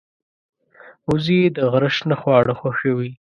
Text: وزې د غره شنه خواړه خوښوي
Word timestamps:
وزې 1.09 1.39
د 1.55 1.57
غره 1.71 1.89
شنه 1.97 2.15
خواړه 2.21 2.53
خوښوي 2.59 3.11